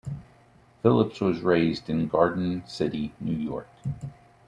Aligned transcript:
Phillips 0.81 1.21
was 1.21 1.41
raised 1.41 1.87
in 1.87 2.07
Garden 2.07 2.63
City, 2.65 3.13
New 3.21 3.37
York. 3.37 3.67